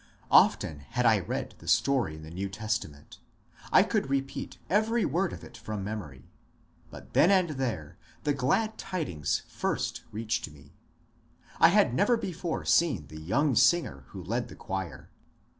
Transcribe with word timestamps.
Often 0.31 0.79
had 0.79 1.05
I 1.05 1.19
read 1.19 1.53
the 1.59 1.67
story 1.67 2.15
in 2.15 2.23
the 2.23 2.31
New 2.31 2.49
Testament; 2.49 3.19
I 3.71 3.83
could 3.83 4.09
repeat 4.09 4.57
every 4.67 5.05
word 5.05 5.31
of 5.31 5.43
it 5.43 5.55
from 5.55 5.83
memory; 5.83 6.31
but 6.89 7.13
then 7.13 7.29
and 7.29 7.51
there 7.51 7.99
the 8.23 8.33
glad 8.33 8.79
tidings 8.79 9.43
first 9.47 10.01
reached 10.11 10.49
me. 10.49 10.73
I 11.59 11.67
had 11.67 11.93
never 11.93 12.17
before 12.17 12.65
seen 12.65 13.09
the 13.09 13.19
young 13.21 13.53
singer 13.53 14.05
who 14.07 14.23
led 14.23 14.47
the 14.47 14.55
choir. 14.55 15.11